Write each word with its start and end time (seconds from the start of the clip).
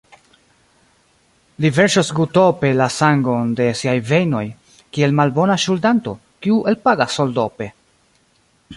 Li 1.65 1.69
verŝos 1.75 2.09
gutope 2.21 2.71
la 2.79 2.87
sangon 2.97 3.53
de 3.61 3.69
siaj 3.83 3.95
vejnoj, 4.13 4.43
kiel 4.97 5.17
malbona 5.21 5.61
ŝuldanto, 5.67 6.19
kiu 6.47 6.61
elpagas 6.73 7.21
soldope. 7.21 7.73